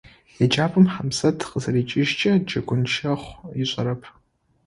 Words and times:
ЕджапӀэм 0.43 0.85
Хьамзэт 0.93 1.39
къызикӀыжькӀэ, 1.49 2.31
джэгун 2.47 2.81
щэхъу 2.93 3.49
ышӀэрэп. 3.61 4.01